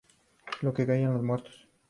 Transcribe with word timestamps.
Lo 0.61 0.73
que 0.73 0.87
Callan 0.87 1.13
los 1.13 1.21
Muertos. 1.21 1.69